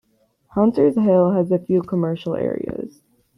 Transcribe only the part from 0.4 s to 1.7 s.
Hunters Hill has a